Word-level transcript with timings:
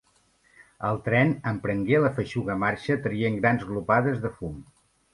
El 0.89 0.97
tren 1.07 1.35
emprengué 1.51 2.01
la 2.05 2.11
feixuga 2.17 2.57
marxa 2.65 3.01
traient 3.07 3.41
grans 3.45 3.71
glopades 3.71 4.23
de 4.27 4.37
fum. 4.41 4.61